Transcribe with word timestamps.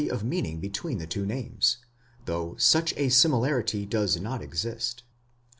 of 0.09 0.23
meaning 0.23 0.59
between 0.59 0.97
the 0.97 1.05
two 1.05 1.27
names, 1.27 1.77
though 2.25 2.55
such 2.55 2.91
a 2.97 3.07
similarity 3.09 3.85
does 3.85 4.19
not 4.19 4.41
exist. 4.41 5.03